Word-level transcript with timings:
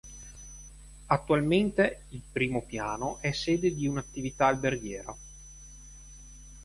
Attualmente, 1.05 2.05
il 2.09 2.21
primo 2.31 2.65
piano 2.65 3.19
è 3.21 3.31
sede 3.33 3.71
di 3.71 3.85
un'attività 3.85 4.47
alberghiera. 4.47 5.15